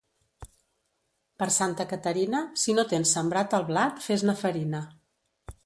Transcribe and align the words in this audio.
Per 1.41 1.47
Santa 1.57 1.85
Caterina, 1.91 2.41
si 2.63 2.77
no 2.79 2.87
tens 2.95 3.13
sembrat 3.19 3.55
el 3.59 3.69
blat, 3.71 4.03
fes-ne 4.09 4.39
farina. 4.43 4.85